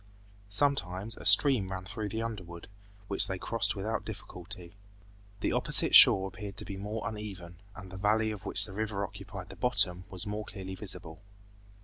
[0.49, 2.67] Sometimes a stream ran through the underwood,
[3.07, 4.73] which they crossed without difficulty.
[5.41, 9.03] The opposite shore appeared to be more uneven, and the valley of which the river
[9.05, 11.21] occupied the bottom was more clearly visible.